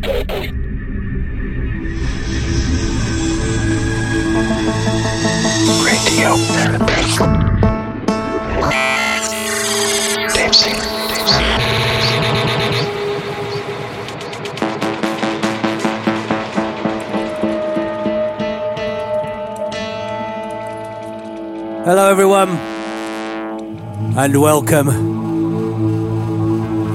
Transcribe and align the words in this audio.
Radio. 0.00 0.38
Hello, 21.84 22.10
everyone, 22.10 22.50
and 24.16 24.40
welcome. 24.40 24.88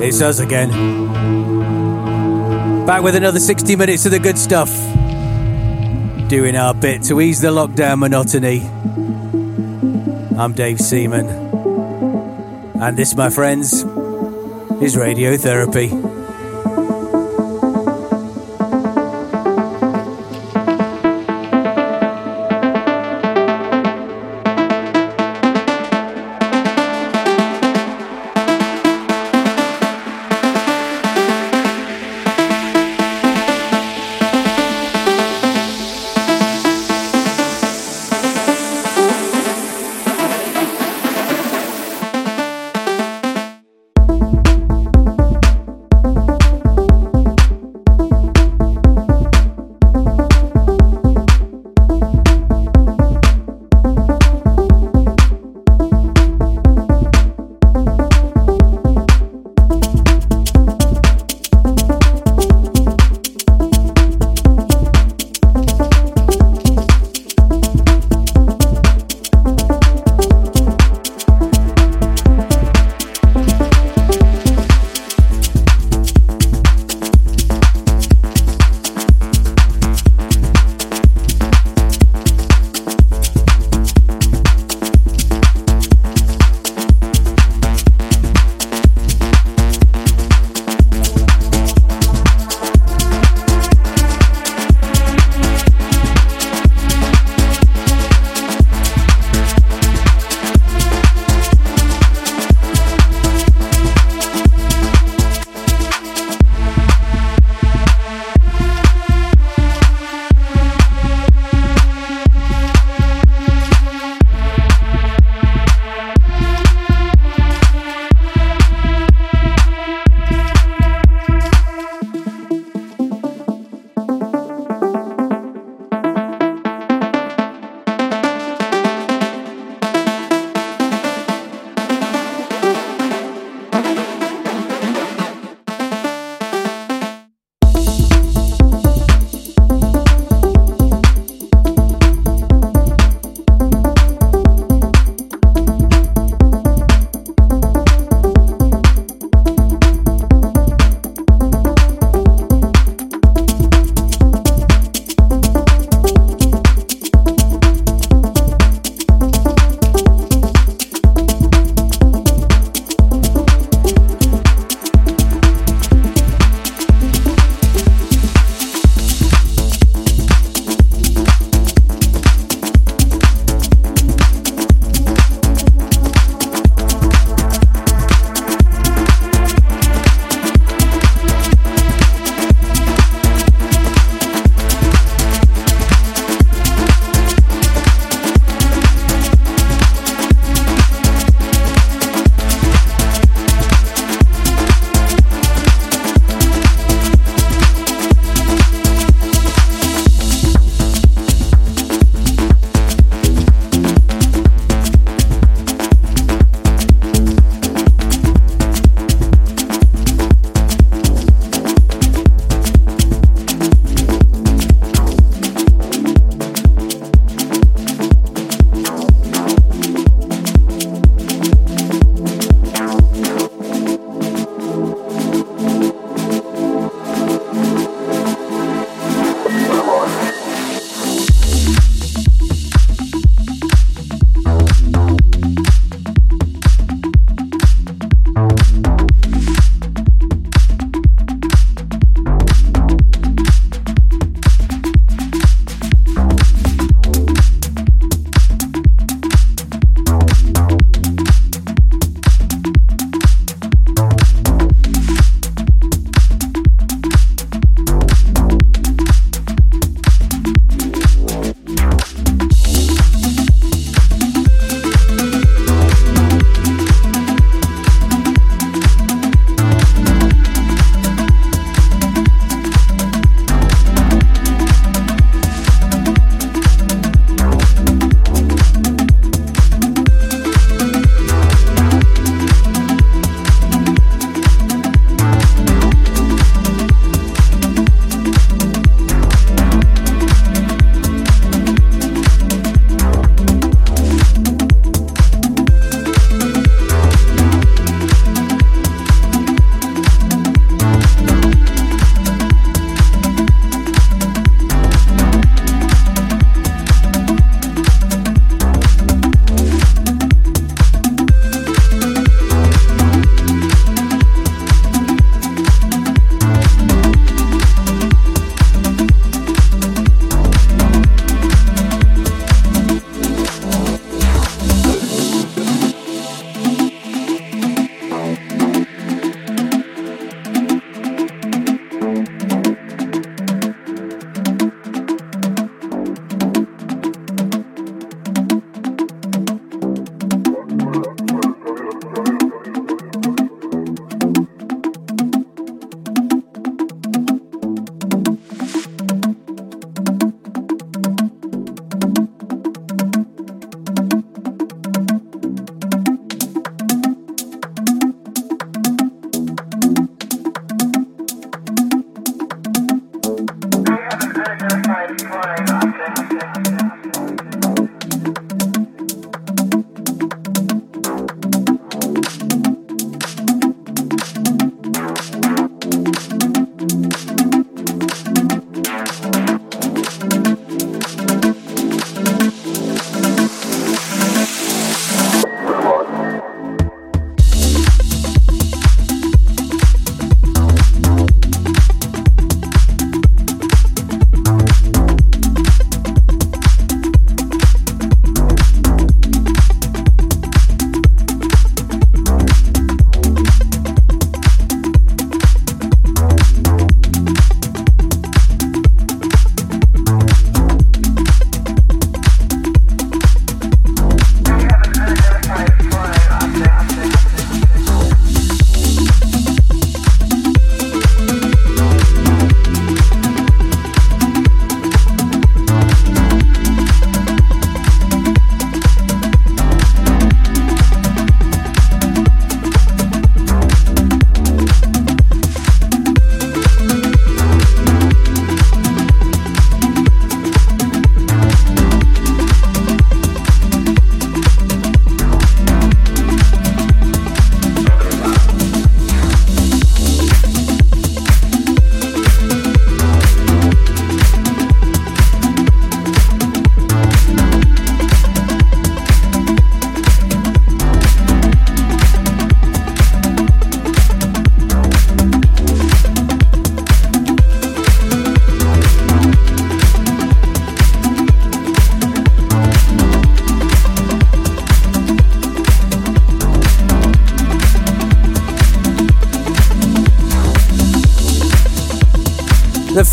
It's 0.02 0.22
us 0.22 0.40
again. 0.40 1.03
Back 2.86 3.02
with 3.02 3.16
another 3.16 3.40
60 3.40 3.78
minutes 3.78 4.06
of 4.06 4.12
the 4.12 4.20
good 4.20 4.38
stuff. 4.38 4.70
Doing 6.28 6.58
our 6.58 6.74
bit 6.74 7.04
to 7.04 7.22
ease 7.22 7.40
the 7.40 7.48
lockdown 7.48 8.00
monotony. 8.00 8.60
I'm 10.38 10.52
Dave 10.52 10.82
Seaman. 10.82 11.28
And 12.82 12.98
this, 12.98 13.16
my 13.16 13.30
friends, 13.30 13.84
is 14.84 14.98
radiotherapy. 14.98 16.13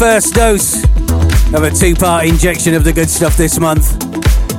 First 0.00 0.32
dose 0.32 0.82
of 1.52 1.62
a 1.62 1.70
two 1.70 1.94
part 1.94 2.24
injection 2.24 2.72
of 2.72 2.84
the 2.84 2.92
good 2.94 3.10
stuff 3.10 3.36
this 3.36 3.60
month 3.60 4.02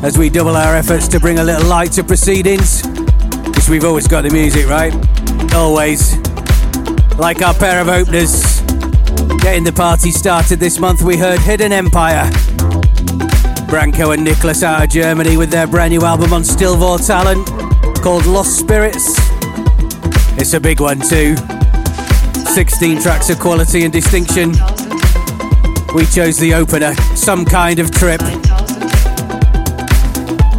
as 0.04 0.16
we 0.16 0.30
double 0.30 0.56
our 0.56 0.76
efforts 0.76 1.08
to 1.08 1.20
bring 1.20 1.40
a 1.40 1.44
little 1.44 1.68
light 1.68 1.94
to 1.94 2.04
proceedings. 2.04 2.84
Because 2.84 3.68
we've 3.68 3.84
always 3.84 4.08
got 4.08 4.22
the 4.22 4.30
music, 4.30 4.68
right? 4.68 4.94
Always. 5.56 6.16
Like 7.18 7.42
our 7.42 7.56
pair 7.56 7.82
of 7.82 7.90
openers. 7.90 8.62
Getting 9.42 9.64
the 9.64 9.74
party 9.76 10.12
started 10.12 10.60
this 10.60 10.78
month, 10.78 11.02
we 11.02 11.18
heard 11.18 11.40
Hidden 11.40 11.72
Empire. 11.72 12.30
Branko 13.66 14.14
and 14.14 14.24
Nicholas 14.24 14.62
out 14.62 14.84
of 14.84 14.92
Germany 14.92 15.38
with 15.38 15.50
their 15.50 15.66
brand 15.66 15.92
new 15.92 16.04
album 16.04 16.34
on 16.34 16.44
Stil 16.44 16.78
vor 16.78 17.00
Talent 17.00 17.48
called 18.04 18.28
Lost 18.28 18.60
Spirits. 18.60 19.16
It's 20.38 20.54
a 20.54 20.60
big 20.60 20.80
one 20.80 21.00
too. 21.00 21.36
16 22.54 23.02
tracks 23.02 23.32
of 23.32 23.40
quality 23.40 23.86
and 23.86 23.92
distinction. 23.92 24.54
We 25.94 26.06
chose 26.06 26.38
the 26.38 26.54
opener, 26.54 26.96
Some 27.16 27.44
Kind 27.44 27.80
of 27.80 27.92
Trip. 27.92 28.22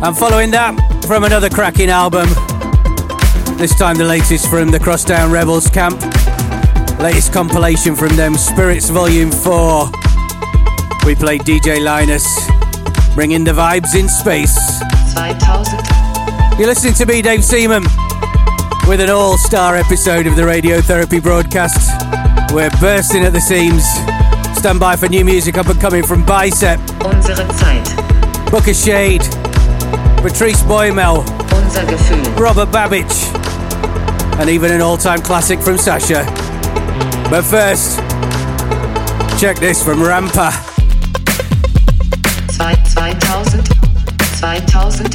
And 0.03 0.17
following 0.17 0.51
that, 0.51 0.77
from 1.07 1.25
another 1.25 1.49
cracking 1.49 1.89
album, 1.89 2.29
this 3.57 3.75
time 3.75 3.97
the 3.97 4.05
latest 4.05 4.51
from 4.51 4.71
the 4.71 4.79
Crosstown 4.79 5.33
Rebels 5.33 5.71
camp. 5.71 5.99
Latest 7.01 7.33
compilation 7.33 7.97
from 7.97 8.15
them, 8.15 8.35
Spirits 8.35 8.91
Volume 8.91 9.31
4. 9.31 9.87
We 11.07 11.15
played 11.15 11.41
DJ 11.43 11.83
Linus, 11.83 12.27
bringing 13.15 13.43
the 13.43 13.53
vibes 13.53 13.95
in 13.95 14.11
space. 14.11 14.59
You're 16.59 16.69
listening 16.69 16.95
to 16.95 17.07
me, 17.07 17.23
Dave 17.23 17.43
Seaman, 17.43 17.85
with 18.87 19.01
an 19.01 19.09
all 19.09 19.39
star 19.39 19.77
episode 19.77 20.27
of 20.27 20.37
the 20.37 20.43
Radiotherapy 20.43 21.23
broadcast. 21.23 21.91
We're 22.53 22.71
bursting 22.81 23.25
at 23.25 23.33
the 23.33 23.41
seams. 23.41 24.12
Stand 24.63 24.79
by 24.79 24.95
for 24.95 25.09
new 25.09 25.25
music 25.25 25.59
up 25.59 25.67
and 25.67 25.81
coming 25.81 26.05
from 26.05 26.25
Bicep, 26.25 26.79
Unsere 27.05 27.53
Zeit. 27.53 27.85
Booka 28.47 28.73
Shade, 28.73 29.23
Patrice 30.23 30.63
Bäumel, 30.63 31.27
Unser 31.53 31.85
Gefühl. 31.85 32.25
Robert 32.39 32.71
Babic, 32.71 33.11
and 34.39 34.49
even 34.49 34.71
an 34.71 34.81
all 34.81 34.97
time 34.97 35.21
classic 35.21 35.59
from 35.59 35.77
Sasha. 35.79 36.25
But 37.29 37.43
first, 37.43 37.99
check 39.41 39.59
this 39.59 39.83
from 39.83 39.99
Rampa. 39.99 40.53
2000. 42.57 43.65
2000. 44.39 45.13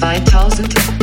2000. 0.00 0.95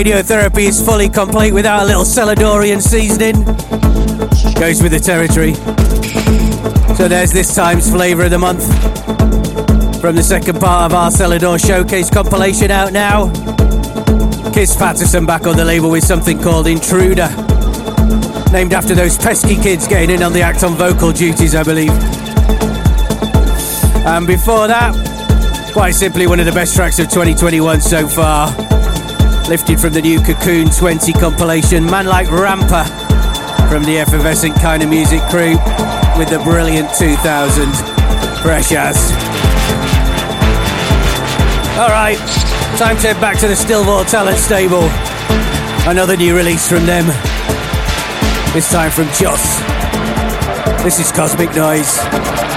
Radiotherapy 0.00 0.66
is 0.66 0.82
fully 0.82 1.10
complete 1.10 1.52
without 1.52 1.82
a 1.82 1.84
little 1.84 2.04
Seladorian 2.04 2.80
seasoning. 2.80 3.44
Goes 4.54 4.82
with 4.82 4.92
the 4.92 4.98
territory. 4.98 5.52
So 6.96 7.06
there's 7.06 7.30
this 7.32 7.54
time's 7.54 7.90
flavour 7.90 8.24
of 8.24 8.30
the 8.30 8.38
month. 8.38 8.64
From 10.00 10.16
the 10.16 10.22
second 10.22 10.58
part 10.58 10.90
of 10.90 10.96
our 10.96 11.10
Selador 11.10 11.62
Showcase 11.62 12.08
compilation 12.08 12.70
out 12.70 12.94
now. 12.94 13.30
Kiss 14.54 14.74
Patterson 14.74 15.26
back 15.26 15.46
on 15.46 15.54
the 15.58 15.66
label 15.66 15.90
with 15.90 16.04
something 16.04 16.40
called 16.40 16.66
Intruder. 16.66 17.28
Named 18.52 18.72
after 18.72 18.94
those 18.94 19.18
pesky 19.18 19.54
kids 19.54 19.86
getting 19.86 20.08
in 20.08 20.22
on 20.22 20.32
the 20.32 20.40
act 20.40 20.64
on 20.64 20.76
vocal 20.76 21.12
duties, 21.12 21.54
I 21.54 21.62
believe. 21.62 21.92
And 24.06 24.26
before 24.26 24.66
that, 24.66 24.94
quite 25.74 25.90
simply 25.90 26.26
one 26.26 26.40
of 26.40 26.46
the 26.46 26.52
best 26.52 26.74
tracks 26.74 26.98
of 26.98 27.10
2021 27.10 27.82
so 27.82 28.08
far 28.08 28.50
lifted 29.50 29.80
from 29.80 29.92
the 29.92 30.00
new 30.00 30.20
Cocoon 30.20 30.70
20 30.70 31.12
compilation, 31.14 31.84
Man 31.84 32.06
Like 32.06 32.28
Rampa 32.28 32.86
from 33.68 33.82
the 33.82 33.98
effervescent 33.98 34.54
Keinemusik 34.54 35.28
crew 35.28 35.58
with 36.16 36.28
the 36.30 36.38
brilliant 36.44 36.88
2000 36.94 37.66
Fresh 38.42 38.70
as. 38.70 39.10
Alright, 41.76 42.18
time 42.78 42.96
to 42.98 43.08
head 43.08 43.20
back 43.20 43.40
to 43.40 43.48
the 43.48 43.56
Stil 43.56 43.82
vor 43.82 44.04
Talent 44.04 44.38
Stable. 44.38 44.88
Another 45.90 46.16
new 46.16 46.36
release 46.36 46.68
from 46.68 46.86
them. 46.86 47.06
This 48.54 48.70
time 48.70 48.92
from 48.92 49.06
Joss. 49.18 49.58
This 50.84 51.00
is 51.00 51.10
Cosmic 51.10 51.52
Noise. 51.56 52.49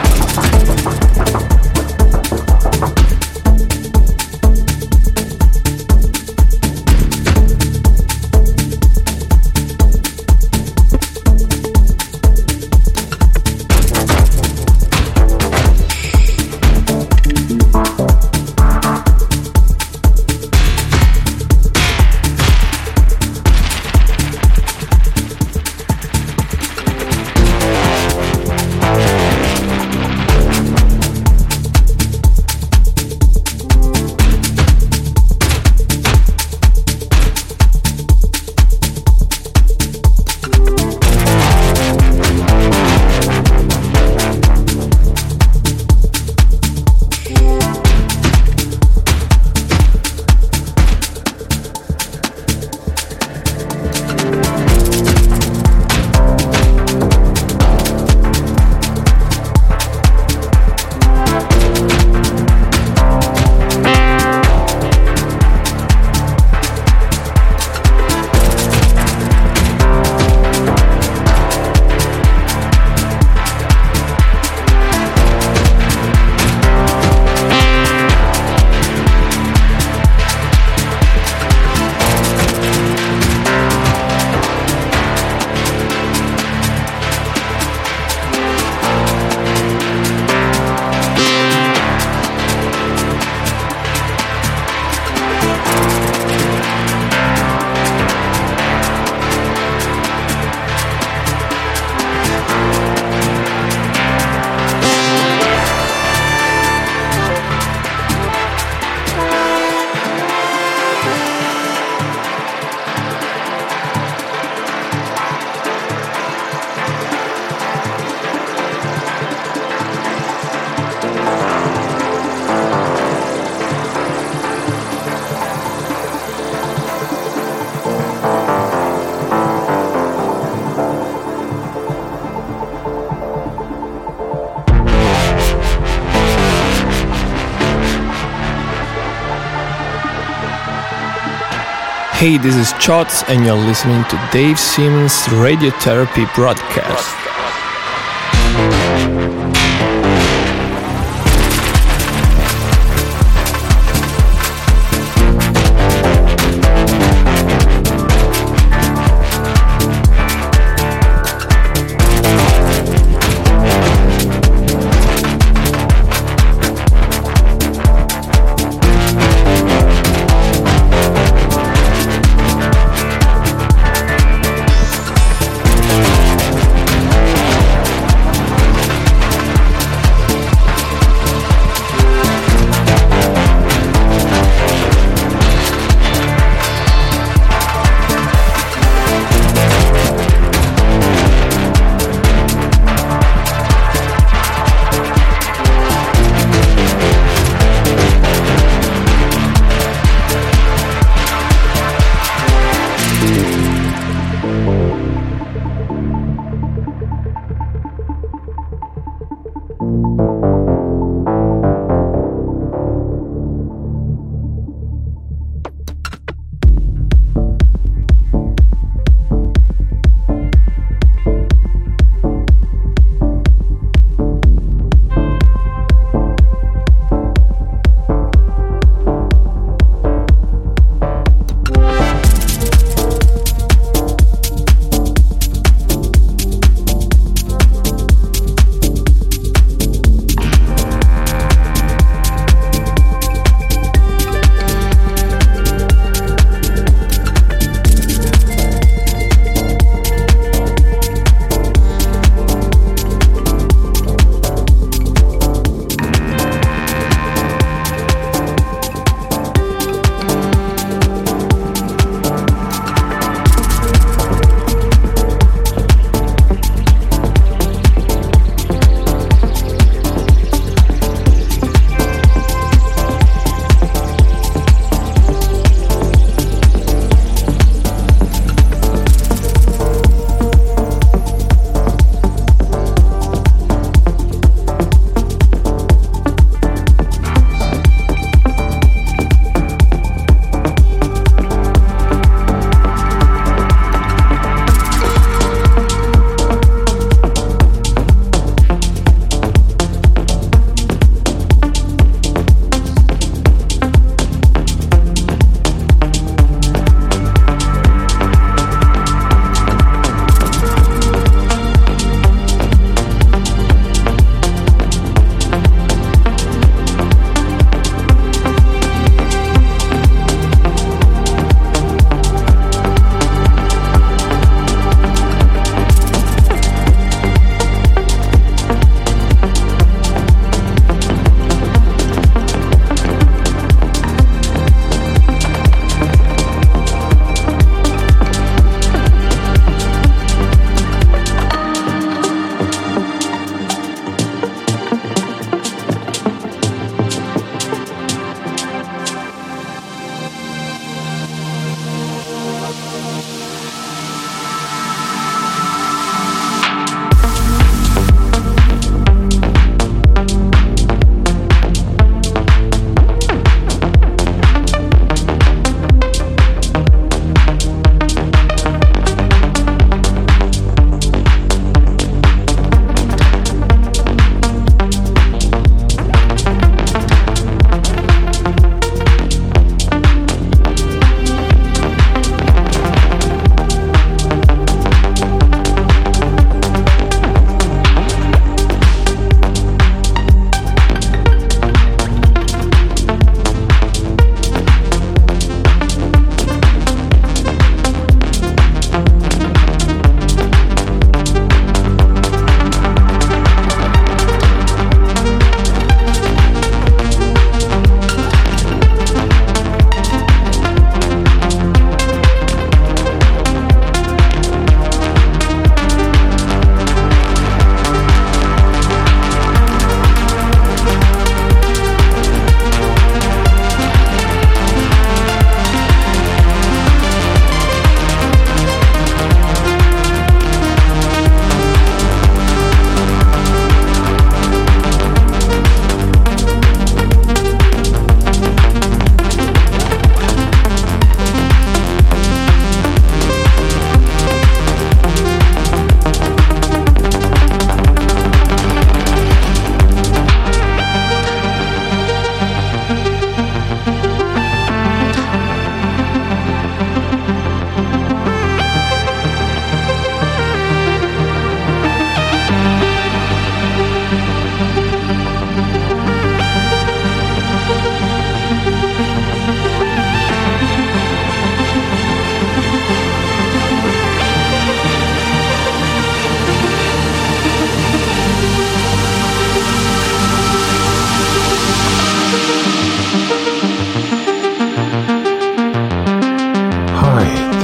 Hey, 142.23 142.37
this 142.37 142.55
is 142.55 142.71
Chots, 142.79 143.21
and 143.27 143.43
you're 143.43 143.53
listening 143.53 144.01
to 144.05 144.29
Dave 144.31 144.57
Seaman's 144.57 145.11
Radiotherapy 145.43 146.33
broadcast. 146.33 147.22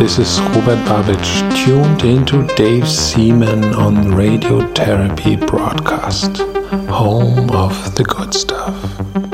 This 0.10 0.18
is 0.18 0.42
Robert 0.42 0.80
Babic, 0.88 1.64
tuned 1.64 2.04
into 2.04 2.44
Dave 2.56 2.90
Seaman 2.90 3.76
on 3.76 3.94
Radiotherapy 4.06 5.46
Broadcast, 5.46 6.38
home 6.90 7.52
of 7.52 7.94
the 7.94 8.04
good 8.04 8.34
stuff. 8.34 9.29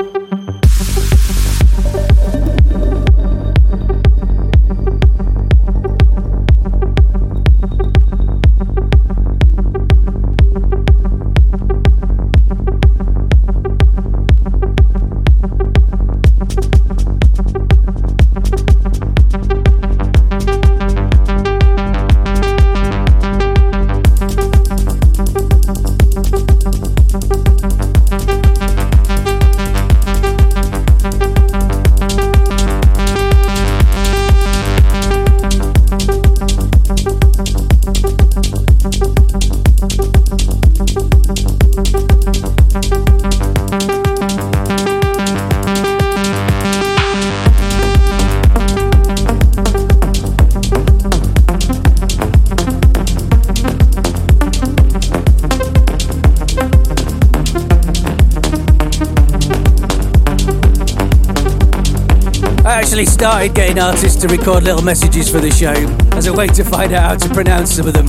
Started 63.16 63.54
getting 63.54 63.78
artists 63.78 64.20
to 64.20 64.28
record 64.28 64.64
little 64.64 64.82
messages 64.82 65.30
for 65.30 65.40
the 65.40 65.50
show 65.50 65.72
as 66.18 66.26
a 66.26 66.32
way 66.34 66.48
to 66.48 66.62
find 66.62 66.92
out 66.92 67.12
how 67.22 67.26
to 67.26 67.34
pronounce 67.34 67.72
some 67.72 67.88
of 67.88 67.94
them. 67.94 68.06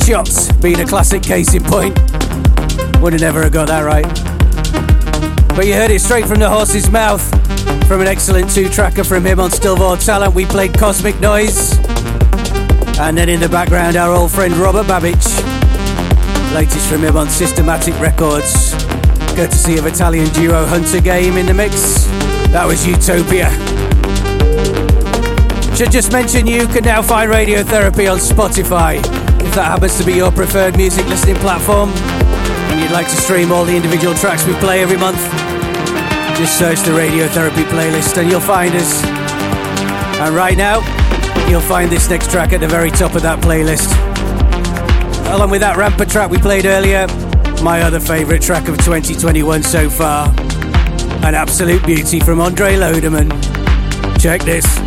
Shots 0.00 0.50
being 0.62 0.80
a 0.80 0.86
classic 0.86 1.22
case 1.22 1.52
in 1.52 1.62
point. 1.62 1.94
Would 3.02 3.12
have 3.12 3.20
never 3.20 3.42
have 3.42 3.52
got 3.52 3.68
that 3.68 3.82
right. 3.82 4.06
But 5.54 5.66
you 5.66 5.74
heard 5.74 5.90
it 5.90 6.00
straight 6.00 6.24
from 6.24 6.38
the 6.38 6.48
horse's 6.48 6.90
mouth. 6.90 7.22
From 7.86 8.00
an 8.00 8.06
excellent 8.06 8.50
two 8.50 8.70
tracker 8.70 9.04
from 9.04 9.26
him 9.26 9.38
on 9.38 9.50
Stil 9.50 9.76
vor 9.76 9.98
Talent, 9.98 10.34
we 10.34 10.46
played 10.46 10.72
Cosmic 10.72 11.20
Noise. 11.20 11.76
And 12.98 13.18
then 13.18 13.28
in 13.28 13.40
the 13.40 13.48
background, 13.50 13.96
our 13.96 14.16
old 14.16 14.30
friend 14.30 14.54
Robert 14.54 14.86
Babic. 14.86 15.22
Latest 16.54 16.88
from 16.88 17.02
him 17.02 17.18
on 17.18 17.28
Systematic 17.28 17.92
Records. 18.00 18.72
Courtesy 19.36 19.76
of 19.76 19.84
Italian 19.84 20.32
duo 20.32 20.64
Hunter 20.64 21.02
Game 21.02 21.36
in 21.36 21.44
the 21.44 21.52
mix. 21.52 22.06
That 22.52 22.64
was 22.66 22.86
Utopia. 22.86 23.50
Should 25.76 25.92
just 25.92 26.12
mention 26.12 26.46
you 26.46 26.66
can 26.66 26.84
now 26.84 27.02
find 27.02 27.30
Radiotherapy 27.30 28.10
on 28.10 28.18
Spotify 28.18 28.96
if 29.44 29.54
that 29.54 29.64
happens 29.64 29.98
to 29.98 30.04
be 30.04 30.14
your 30.14 30.32
preferred 30.32 30.76
music 30.76 31.06
listening 31.06 31.36
platform 31.36 31.90
and 31.90 32.80
you'd 32.80 32.92
like 32.92 33.08
to 33.08 33.16
stream 33.16 33.52
all 33.52 33.64
the 33.64 33.74
individual 33.74 34.14
tracks 34.14 34.46
we 34.46 34.54
play 34.54 34.82
every 34.82 34.96
month. 34.96 35.20
Just 36.36 36.58
search 36.58 36.80
the 36.80 36.90
Radiotherapy 36.90 37.64
playlist 37.64 38.18
and 38.18 38.30
you'll 38.30 38.40
find 38.40 38.74
us. 38.74 39.04
And 40.20 40.34
right 40.34 40.56
now, 40.56 40.80
you'll 41.48 41.60
find 41.60 41.90
this 41.90 42.10
next 42.10 42.30
track 42.30 42.52
at 42.52 42.60
the 42.60 42.68
very 42.68 42.90
top 42.90 43.14
of 43.14 43.22
that 43.22 43.40
playlist. 43.40 43.92
Along 45.34 45.50
with 45.50 45.60
that 45.60 45.76
Rampa 45.76 46.10
track 46.10 46.30
we 46.30 46.38
played 46.38 46.66
earlier, 46.66 47.06
my 47.62 47.82
other 47.82 48.00
favourite 48.00 48.42
track 48.42 48.68
of 48.68 48.76
2021 48.78 49.62
so 49.62 49.88
far. 49.88 50.28
An 51.26 51.34
absolute 51.34 51.84
beauty 51.84 52.20
from 52.20 52.40
Andre 52.40 52.76
Lodemann. 52.76 53.28
Check 54.16 54.42
this. 54.42 54.85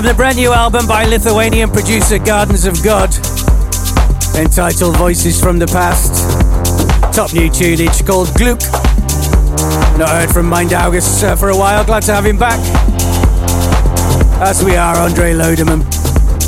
From 0.00 0.06
the 0.06 0.14
brand 0.14 0.38
new 0.38 0.50
album 0.50 0.86
by 0.86 1.04
Lithuanian 1.04 1.68
producer 1.68 2.18
Gardens 2.18 2.64
of 2.64 2.82
God, 2.82 3.14
entitled 4.34 4.96
Voices 4.96 5.38
from 5.38 5.58
the 5.58 5.66
Past. 5.66 6.24
Top 7.14 7.34
new 7.34 7.50
tune 7.50 7.82
each 7.82 8.06
called 8.06 8.32
Gluck. 8.32 8.62
Not 9.98 10.08
heard 10.08 10.30
from 10.30 10.46
Mind 10.46 10.72
August 10.72 11.22
uh, 11.22 11.36
for 11.36 11.50
a 11.50 11.54
while, 11.54 11.84
glad 11.84 12.02
to 12.04 12.14
have 12.14 12.24
him 12.24 12.38
back. 12.38 12.58
As 14.40 14.64
we 14.64 14.74
are, 14.74 14.96
Andre 14.96 15.34
Lodemann. 15.34 15.84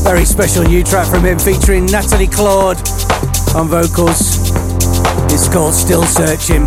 Very 0.03 0.25
special 0.25 0.65
new 0.65 0.83
track 0.83 1.07
from 1.09 1.23
him 1.23 1.39
featuring 1.39 1.85
Natalie 1.85 2.29
Claude 2.29 2.79
on 3.55 3.69
vocals. 3.69 4.51
It's 5.31 5.53
called 5.53 5.75
Still 5.75 6.05
Searching, 6.05 6.63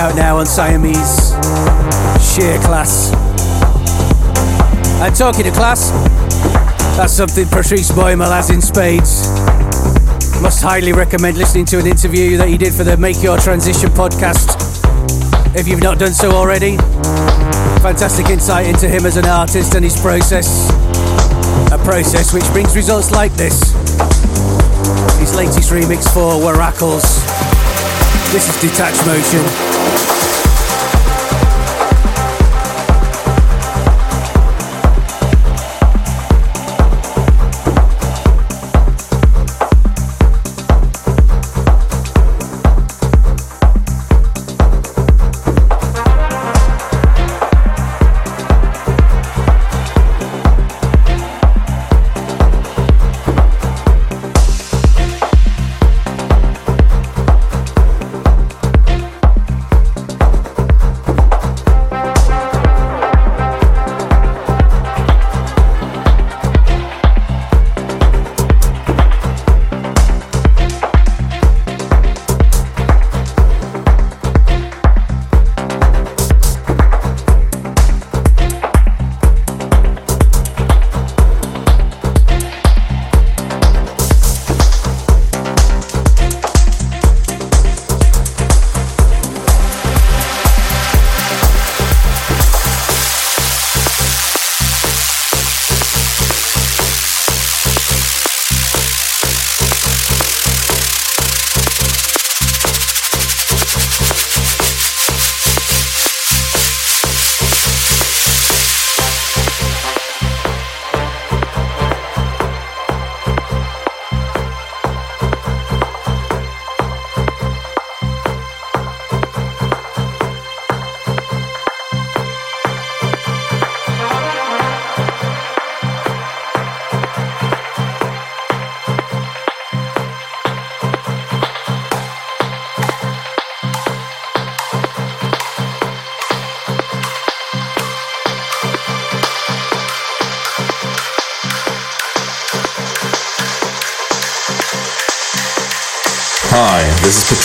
out 0.00 0.14
now 0.16 0.38
on 0.38 0.46
Siamese. 0.46 1.34
Sheer 2.24 2.58
class. 2.60 3.23
And 5.02 5.14
talking 5.14 5.44
to 5.44 5.50
class, 5.50 5.90
that's 6.96 7.12
something 7.12 7.46
Patrice 7.48 7.90
Bäumel 7.90 8.30
has 8.30 8.50
in 8.50 8.62
spades. 8.62 9.28
Must 10.40 10.62
highly 10.62 10.92
recommend 10.92 11.36
listening 11.36 11.64
to 11.66 11.78
an 11.78 11.86
interview 11.86 12.36
that 12.36 12.48
he 12.48 12.56
did 12.56 12.72
for 12.72 12.84
the 12.84 12.96
Make 12.96 13.22
Your 13.22 13.38
Transition 13.38 13.90
podcast. 13.90 14.60
If 15.56 15.68
you've 15.68 15.82
not 15.82 15.98
done 15.98 16.12
so 16.12 16.30
already, 16.30 16.76
fantastic 17.82 18.28
insight 18.28 18.66
into 18.66 18.88
him 18.88 19.04
as 19.04 19.16
an 19.16 19.26
artist 19.26 19.74
and 19.74 19.84
his 19.84 20.00
process. 20.00 20.70
A 21.72 21.78
process 21.84 22.32
which 22.32 22.44
brings 22.52 22.74
results 22.74 23.10
like 23.10 23.32
this. 23.34 23.72
His 25.18 25.34
latest 25.34 25.70
remix 25.70 26.04
for 26.12 26.40
Worakls. 26.40 27.04
This 28.32 28.48
is 28.48 28.60
Detached 28.60 29.06
Motion. 29.06 29.83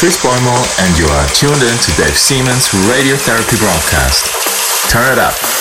This 0.01 0.15
is 0.15 0.21
Patrice 0.21 0.39
Bäumel, 0.39 0.85
and 0.85 0.97
you 0.97 1.05
are 1.07 1.27
tuned 1.35 1.61
in 1.61 1.77
to 1.77 1.91
Dave 2.01 2.17
Seaman's 2.17 2.69
Radiotherapy 2.87 3.59
broadcast. 3.59 4.31
Turn 4.89 5.11
it 5.11 5.19
up. 5.19 5.58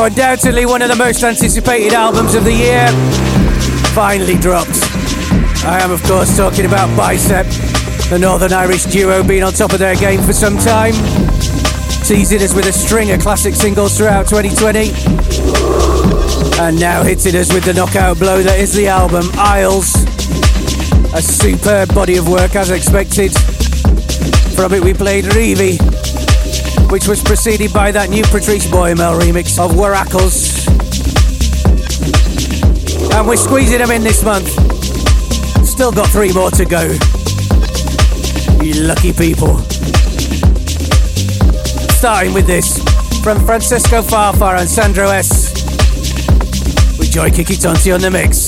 Undoubtedly, 0.00 0.64
one 0.64 0.80
of 0.80 0.88
the 0.88 0.96
most 0.96 1.24
anticipated 1.24 1.92
albums 1.92 2.34
of 2.36 2.44
the 2.44 2.52
year 2.52 2.86
finally 3.92 4.36
dropped. 4.36 4.78
I 5.64 5.80
am, 5.82 5.90
of 5.90 6.00
course, 6.04 6.36
talking 6.36 6.66
about 6.66 6.96
Bicep, 6.96 7.46
the 8.08 8.18
Northern 8.18 8.52
Irish 8.52 8.84
duo 8.84 9.24
being 9.24 9.42
on 9.42 9.52
top 9.52 9.72
of 9.72 9.80
their 9.80 9.96
game 9.96 10.22
for 10.22 10.32
some 10.32 10.56
time, 10.56 10.94
teasing 12.04 12.40
us 12.42 12.54
with 12.54 12.66
a 12.66 12.72
string 12.72 13.10
of 13.10 13.20
classic 13.20 13.54
singles 13.54 13.98
throughout 13.98 14.28
2020, 14.28 14.92
and 16.62 16.78
now 16.78 17.02
hitting 17.02 17.34
us 17.34 17.52
with 17.52 17.64
the 17.64 17.74
knockout 17.74 18.18
blow 18.20 18.40
that 18.40 18.58
is 18.60 18.72
the 18.72 18.86
album 18.86 19.24
Isles. 19.34 19.94
A 21.12 21.20
superb 21.20 21.92
body 21.92 22.16
of 22.16 22.28
work 22.28 22.54
as 22.54 22.70
expected. 22.70 23.32
From 24.54 24.72
it, 24.72 24.82
we 24.82 24.94
played 24.94 25.24
Reevy, 25.26 25.97
which 26.90 27.06
was 27.06 27.22
preceded 27.22 27.72
by 27.72 27.90
that 27.90 28.08
new 28.08 28.22
Patrice 28.24 28.66
Bäumel 28.66 29.20
remix 29.20 29.58
of 29.58 29.72
Worakls. 29.72 30.66
And 33.14 33.28
we're 33.28 33.36
squeezing 33.36 33.78
them 33.78 33.90
in 33.90 34.02
this 34.02 34.24
month. 34.24 34.48
Still 35.66 35.92
got 35.92 36.08
three 36.08 36.32
more 36.32 36.50
to 36.52 36.64
go. 36.64 36.82
You 38.62 38.82
lucky 38.84 39.12
people. 39.12 39.58
Starting 41.98 42.32
with 42.32 42.46
this 42.46 42.78
from 43.22 43.44
Francesco 43.44 44.02
Farfa 44.02 44.58
and 44.58 44.68
Sandro 44.68 45.08
S. 45.08 45.52
With 46.98 47.10
Joy 47.10 47.28
Kitikonti 47.30 47.94
on 47.94 48.00
the 48.00 48.10
mix. 48.10 48.47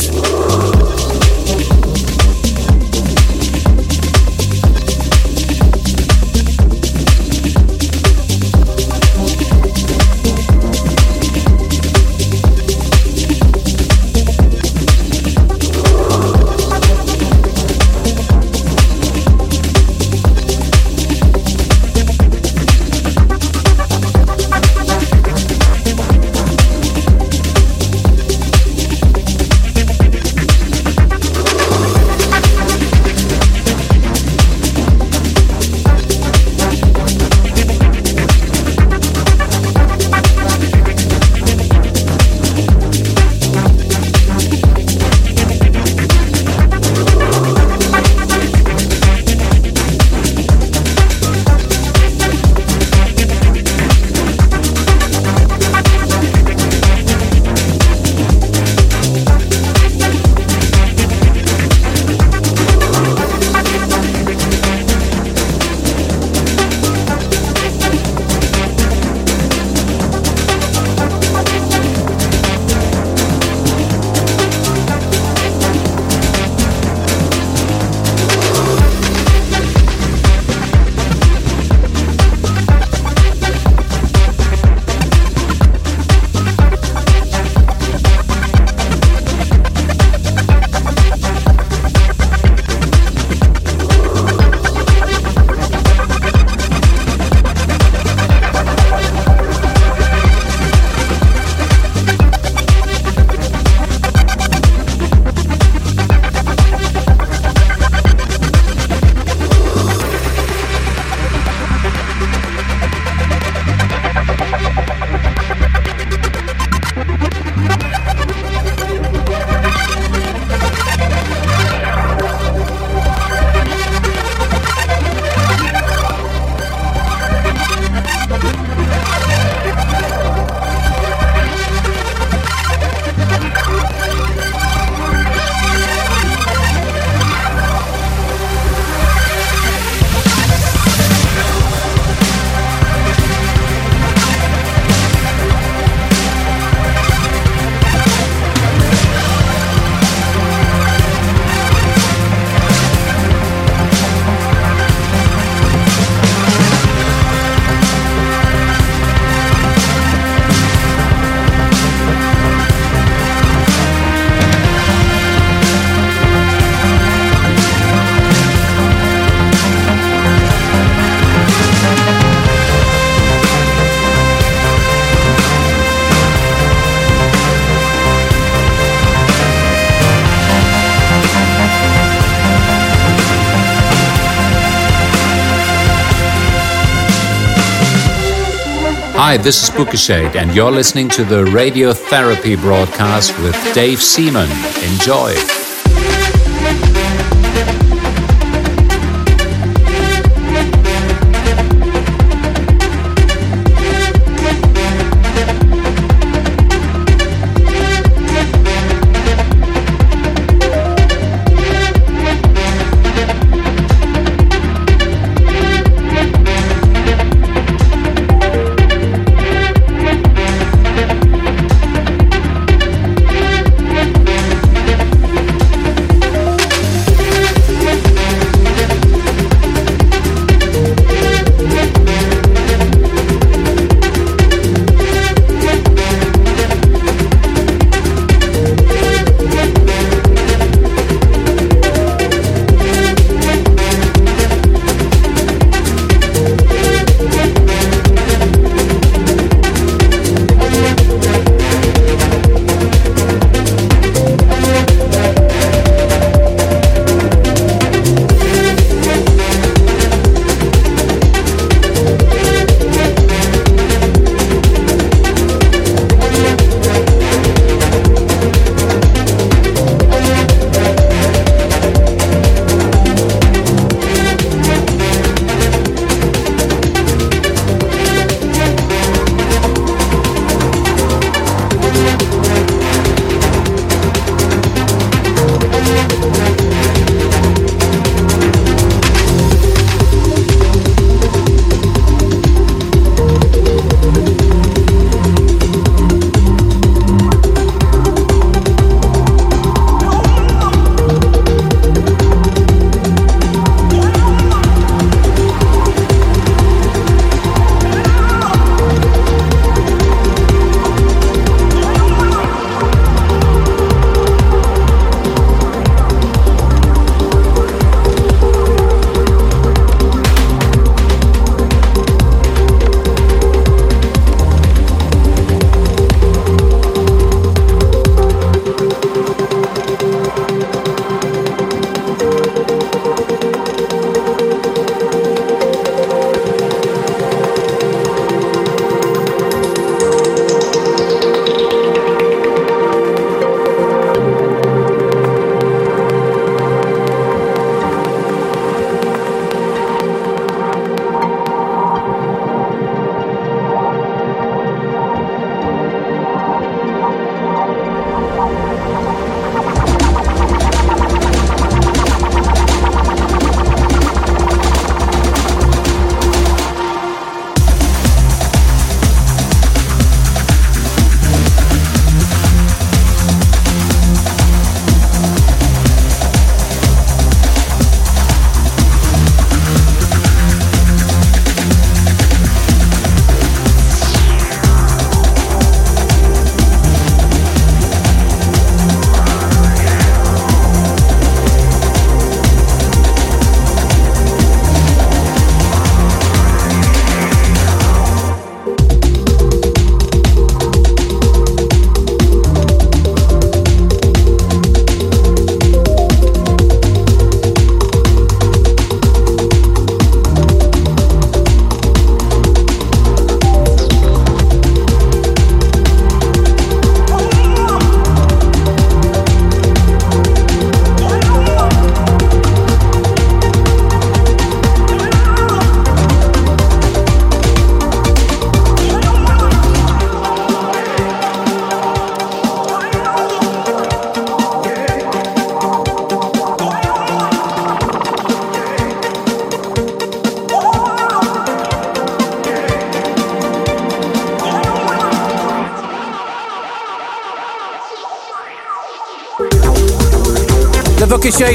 Hi, 189.30 189.36
this 189.36 189.62
is 189.62 189.70
Booka 189.70 189.96
Shade, 189.96 190.34
and 190.34 190.52
you're 190.56 190.72
listening 190.72 191.08
to 191.10 191.22
the 191.22 191.44
Radiotherapy 191.44 192.60
broadcast 192.60 193.38
with 193.38 193.54
Dave 193.72 194.02
Seaman. 194.02 194.50
Enjoy. 194.82 195.59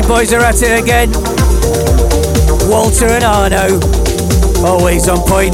Boys 0.08 0.34
are 0.34 0.42
at 0.42 0.62
it 0.62 0.82
again. 0.82 1.12
Walter 2.70 3.08
and 3.08 3.24
Arno, 3.24 3.80
always 4.64 5.10
on 5.10 5.18
point. 5.28 5.54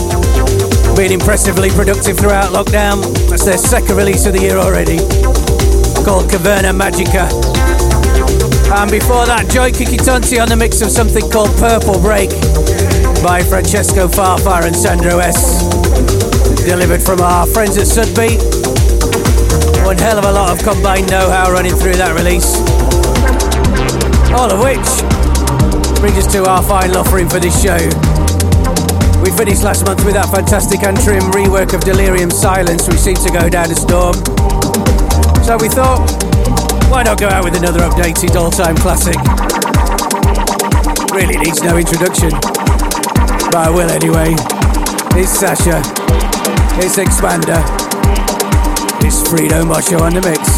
Been 0.95 1.13
impressively 1.13 1.69
productive 1.69 2.17
throughout 2.17 2.51
lockdown. 2.51 3.01
That's 3.29 3.45
their 3.45 3.57
second 3.57 3.95
release 3.95 4.25
of 4.25 4.33
the 4.33 4.41
year 4.41 4.57
already. 4.57 4.97
Called 6.03 6.29
Caverna 6.29 6.75
Magica. 6.75 7.31
And 8.75 8.91
before 8.91 9.25
that, 9.25 9.49
Joy 9.49 9.71
Kitikonti 9.71 10.41
on 10.41 10.49
the 10.49 10.55
mix 10.55 10.81
of 10.81 10.91
something 10.91 11.29
called 11.31 11.55
Purple 11.57 11.99
Break 11.99 12.29
by 13.23 13.43
Francesco 13.43 14.07
Farfa 14.07 14.65
and 14.65 14.75
Sandro 14.75 15.19
S. 15.19 15.63
Delivered 16.65 17.01
from 17.01 17.21
our 17.21 17.47
friends 17.47 17.77
at 17.77 17.87
Sudbeat. 17.87 18.39
One 19.85 19.97
hell 19.97 20.19
of 20.19 20.25
a 20.25 20.31
lot 20.31 20.51
of 20.51 20.63
combined 20.63 21.09
know-how 21.09 21.51
running 21.51 21.75
through 21.75 21.95
that 21.95 22.15
release. 22.15 22.80
All 24.33 24.49
of 24.49 24.59
which 24.63 24.87
brings 25.99 26.17
us 26.17 26.31
to 26.33 26.43
our 26.49 26.63
final 26.63 26.97
offering 26.97 27.29
for 27.29 27.39
this 27.39 27.55
show. 27.61 27.77
We 29.21 29.29
finished 29.29 29.63
last 29.63 29.85
month 29.85 30.03
with 30.03 30.15
that 30.15 30.29
fantastic 30.33 30.81
Antrim 30.83 31.21
rework 31.31 31.73
of 31.73 31.81
Delerium 31.81 32.31
Silence, 32.31 32.87
which 32.87 32.97
seemed 32.97 33.21
to 33.21 33.29
go 33.29 33.49
down 33.49 33.69
a 33.69 33.75
storm. 33.75 34.15
So 35.45 35.57
we 35.61 35.69
thought, 35.69 36.01
why 36.89 37.03
not 37.03 37.19
go 37.19 37.29
out 37.29 37.43
with 37.43 37.55
another 37.55 37.79
updated 37.81 38.35
all-time 38.35 38.75
classic? 38.77 39.19
Really 41.13 41.37
needs 41.37 41.61
no 41.61 41.77
introduction, 41.77 42.31
but 43.51 43.55
I 43.55 43.69
will 43.69 43.91
anyway. 43.91 44.33
It's 45.13 45.37
Sasha, 45.37 45.83
it's 46.81 46.97
Xpander, 46.97 47.61
it's 49.05 49.21
Fredo 49.27 49.67
Mosho 49.67 50.01
on 50.01 50.13
the 50.15 50.21
mix. 50.21 50.50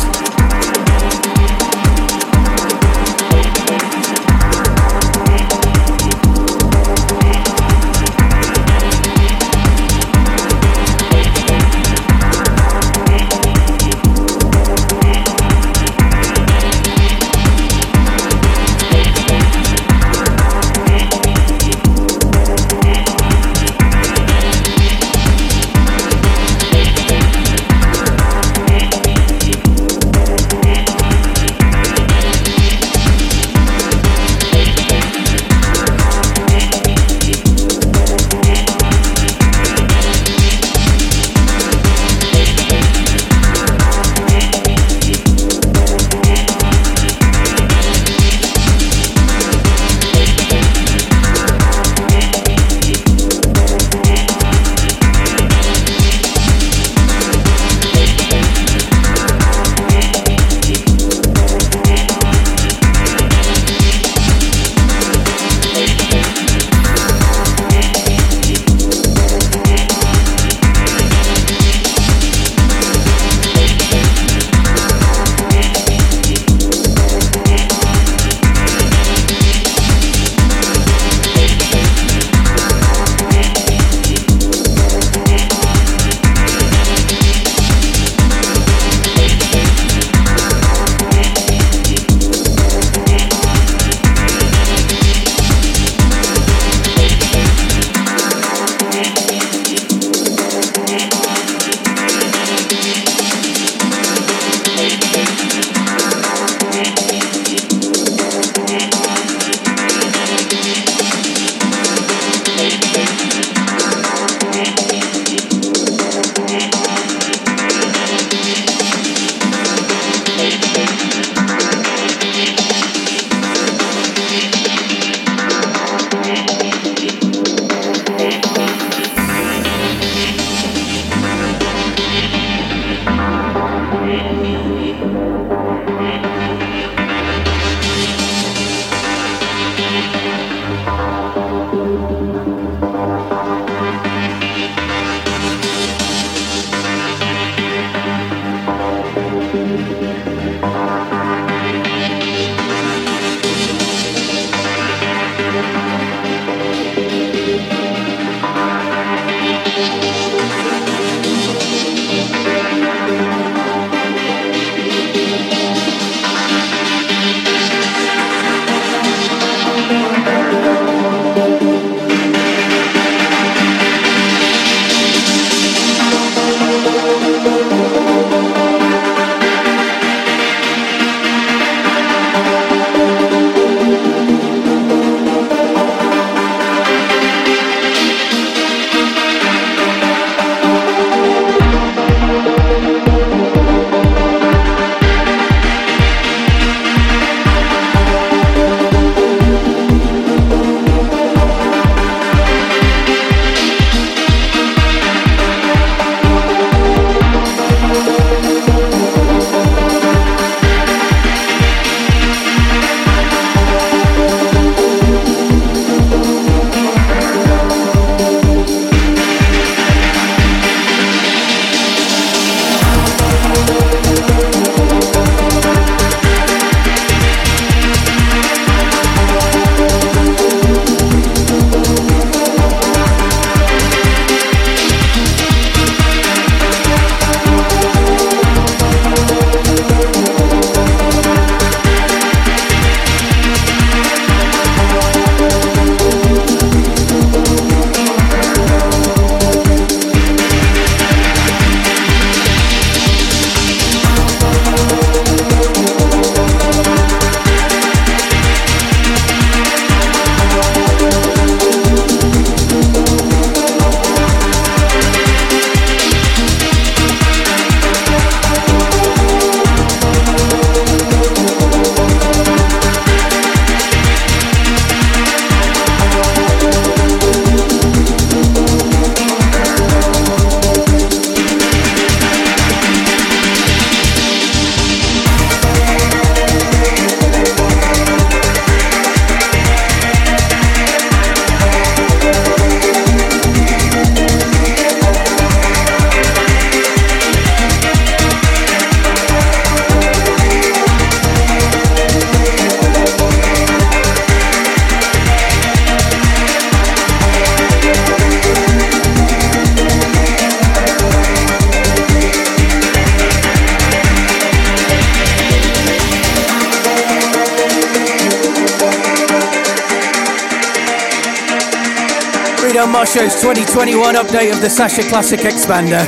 Mosho's 322.94 323.34
2021 323.42 324.14
update 324.14 324.54
of 324.54 324.62
the 324.62 324.70
Sasha 324.70 325.02
Classic 325.02 325.40
Xpander. 325.40 326.06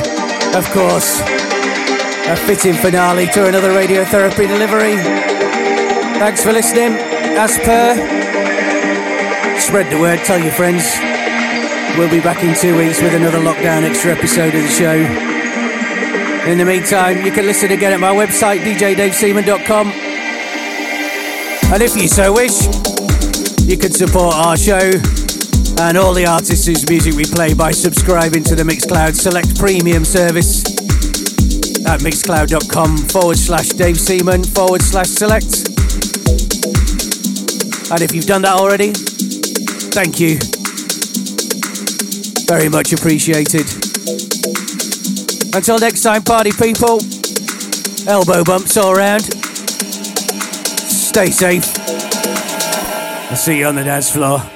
Of 0.56 0.70
course, 0.70 1.20
a 2.28 2.36
fitting 2.46 2.74
finale 2.74 3.26
to 3.32 3.48
another 3.48 3.72
radiotherapy 3.72 4.46
delivery. 4.46 4.94
Thanks 6.22 6.44
for 6.44 6.52
listening. 6.52 6.92
As 7.36 7.58
per, 7.58 7.96
spread 9.58 9.90
the 9.92 9.98
word, 9.98 10.20
tell 10.20 10.38
your 10.38 10.52
friends. 10.52 10.96
We'll 11.98 12.08
be 12.08 12.20
back 12.20 12.44
in 12.44 12.54
two 12.54 12.78
weeks 12.78 13.02
with 13.02 13.14
another 13.14 13.38
lockdown 13.38 13.82
extra 13.82 14.12
episode 14.12 14.54
of 14.54 14.62
the 14.62 14.68
show. 14.68 14.94
In 16.48 16.56
the 16.56 16.64
meantime, 16.64 17.26
you 17.26 17.32
can 17.32 17.46
listen 17.46 17.72
again 17.72 17.94
at 17.94 17.98
my 17.98 18.14
website, 18.14 18.60
djdaveseaman.com. 18.60 19.88
And 21.72 21.82
if 21.82 21.96
you 21.96 22.06
so 22.06 22.32
wish, 22.32 22.62
you 23.66 23.76
can 23.76 23.90
support 23.90 24.36
our 24.36 24.56
show 24.56 24.92
and 25.78 25.98
all 25.98 26.14
the 26.14 26.26
artists 26.26 26.66
whose 26.66 26.88
music 26.88 27.14
we 27.14 27.24
play 27.24 27.52
by 27.52 27.70
subscribing 27.70 28.42
to 28.44 28.54
the 28.54 28.62
Mixcloud 28.62 29.14
Select 29.14 29.58
Premium 29.58 30.04
service 30.04 30.64
at 31.86 32.00
mixcloud.com 32.00 32.96
forward 32.96 33.38
slash 33.38 33.68
Dave 33.68 33.98
Seaman 33.98 34.42
forward 34.42 34.82
slash 34.82 35.08
select. 35.08 35.68
And 37.92 38.02
if 38.02 38.12
you've 38.14 38.26
done 38.26 38.42
that 38.42 38.54
already, 38.54 38.92
thank 39.92 40.18
you. 40.18 40.38
Very 42.46 42.68
much 42.68 42.92
appreciated. 42.92 43.66
Until 45.54 45.78
next 45.78 46.02
time, 46.02 46.22
party 46.22 46.52
people, 46.52 47.00
elbow 48.08 48.44
bumps 48.44 48.76
all 48.76 48.92
around. 48.96 49.22
Stay 50.90 51.30
safe. 51.30 51.72
I'll 53.30 53.36
see 53.36 53.58
you 53.58 53.66
on 53.66 53.74
the 53.74 53.84
dance 53.84 54.10
floor. 54.10 54.55